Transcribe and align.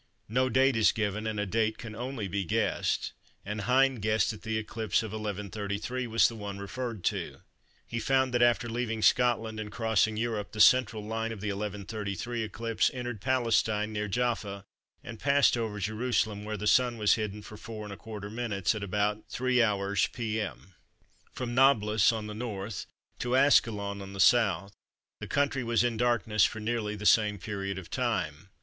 No 0.27 0.49
date 0.49 0.75
is 0.75 0.91
given 0.91 1.27
and 1.27 1.39
a 1.39 1.45
date 1.45 1.77
can 1.77 1.93
only 1.93 2.27
be 2.27 2.43
guessed, 2.43 3.13
and 3.45 3.61
Hind 3.61 4.01
guessed 4.01 4.31
that 4.31 4.41
the 4.41 4.57
eclipse 4.57 5.03
of 5.03 5.11
1133 5.11 6.07
was 6.07 6.27
the 6.27 6.35
one 6.35 6.57
referred 6.57 7.03
to. 7.03 7.41
He 7.85 7.99
found 7.99 8.33
that 8.33 8.41
after 8.41 8.67
leaving 8.67 9.03
Scotland 9.03 9.59
and 9.59 9.71
crossing 9.71 10.17
Europe 10.17 10.53
the 10.53 10.59
central 10.59 11.05
line 11.05 11.31
of 11.31 11.39
the 11.39 11.49
1133 11.49 12.41
eclipse 12.41 12.89
entered 12.95 13.21
Palestine 13.21 13.93
near 13.93 14.07
Jaffa 14.07 14.63
and 15.03 15.19
passed 15.19 15.55
over 15.55 15.77
Jerusalem 15.79 16.45
where 16.45 16.57
the 16.57 16.65
Sun 16.65 16.97
was 16.97 17.13
hidden 17.13 17.43
for 17.43 17.55
4¼ 17.55 18.31
minutes 18.31 18.73
at 18.73 18.81
about 18.83 19.29
3h. 19.29 20.11
p.m. 20.13 20.73
From 21.31 21.53
Nablous 21.53 22.11
on 22.11 22.25
the 22.25 22.33
N. 22.33 22.71
to 23.19 23.35
Ascalon 23.35 24.01
on 24.01 24.13
the 24.13 24.17
S. 24.17 24.71
the 25.19 25.27
country 25.27 25.63
was 25.63 25.83
in 25.83 25.95
darkness 25.95 26.43
for 26.43 26.59
nearly 26.59 26.95
the 26.95 27.05
same 27.05 27.37
period 27.37 27.77
of 27.77 27.91
time. 27.91 28.49